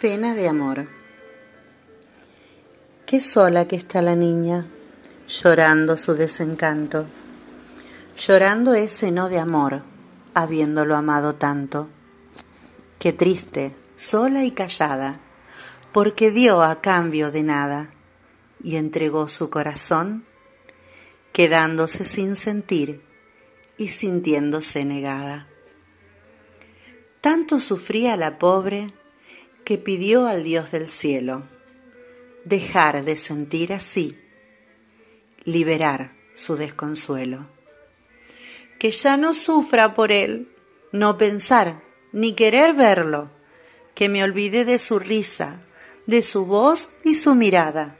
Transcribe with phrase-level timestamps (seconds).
[0.00, 0.86] Pena de amor.
[3.06, 4.66] Qué sola que está la niña,
[5.26, 7.06] llorando su desencanto,
[8.18, 9.84] llorando ese no de amor,
[10.34, 11.88] habiéndolo amado tanto.
[12.98, 15.18] Qué triste, sola y callada,
[15.92, 17.90] porque dio a cambio de nada
[18.62, 20.26] y entregó su corazón,
[21.32, 23.00] quedándose sin sentir
[23.78, 25.46] y sintiéndose negada.
[27.22, 28.92] Tanto sufría la pobre
[29.66, 31.42] que pidió al Dios del cielo
[32.44, 34.16] dejar de sentir así,
[35.42, 37.48] liberar su desconsuelo.
[38.78, 40.48] Que ya no sufra por él,
[40.92, 43.28] no pensar ni querer verlo,
[43.96, 45.60] que me olvide de su risa,
[46.06, 47.98] de su voz y su mirada,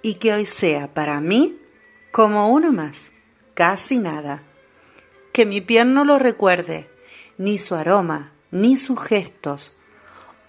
[0.00, 1.60] y que hoy sea para mí
[2.10, 3.12] como uno más,
[3.52, 4.44] casi nada.
[5.34, 6.88] Que mi piel no lo recuerde,
[7.36, 9.76] ni su aroma, ni sus gestos.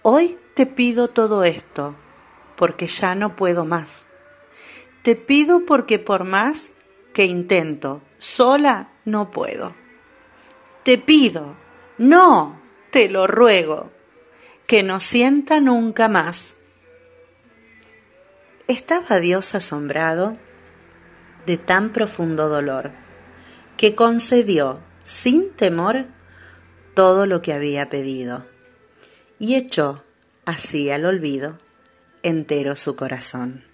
[0.06, 1.96] Hoy te pido todo esto,
[2.56, 4.06] porque ya no puedo más.
[5.02, 6.74] Te pido porque por más
[7.14, 9.74] que intento, sola no puedo.
[10.82, 11.56] Te pido,
[11.96, 12.60] no,
[12.90, 13.92] te lo ruego,
[14.66, 16.58] que no sienta nunca más.
[18.68, 20.36] Estaba Dios asombrado
[21.46, 22.92] de tan profundo dolor,
[23.78, 26.04] que concedió sin temor
[26.92, 28.44] todo lo que había pedido,
[29.38, 30.04] y echó
[30.44, 31.58] así al olvido
[32.22, 33.64] entero su corazón.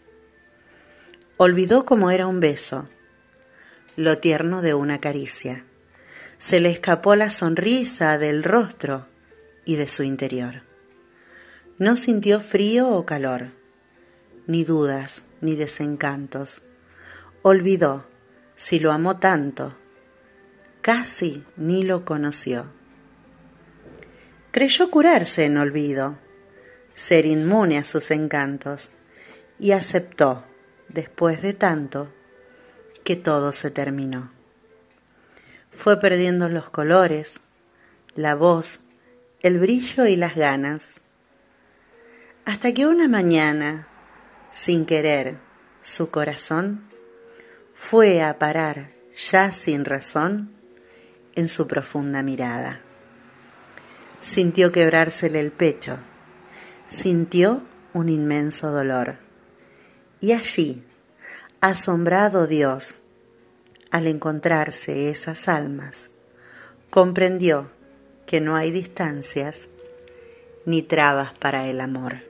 [1.36, 2.89] Olvidó cómo era un beso,
[3.97, 5.64] lo tierno de una caricia.
[6.38, 9.06] Se le escapó la sonrisa del rostro
[9.64, 10.62] y de su interior.
[11.78, 13.53] No sintió frío o calor,
[14.47, 16.64] ni dudas ni desencantos.
[17.42, 18.06] Olvidó,
[18.55, 19.77] si lo amó tanto,
[20.83, 22.79] casi ni lo conoció.
[24.61, 26.19] Creyó curarse en olvido,
[26.92, 28.91] ser inmune a sus encantos,
[29.59, 30.44] y aceptó,
[30.91, 32.12] después de tanto,
[33.03, 34.31] que todo se terminó.
[35.70, 37.41] Fue perdiendo los colores,
[38.15, 38.84] la voz,
[39.41, 41.00] el brillo y las ganas,
[42.44, 43.88] hasta que una mañana,
[44.50, 45.38] sin querer,
[45.81, 46.87] su corazón
[47.72, 50.53] fue a parar, ya sin razón,
[51.34, 52.82] en su profunda mirada.
[54.20, 55.98] Sintió quebrársele el pecho,
[56.88, 57.62] sintió
[57.94, 59.16] un inmenso dolor.
[60.20, 60.84] Y allí,
[61.62, 63.00] asombrado Dios,
[63.91, 66.16] al encontrarse esas almas,
[66.91, 67.70] comprendió
[68.26, 69.70] que no hay distancias
[70.66, 72.29] ni trabas para el amor.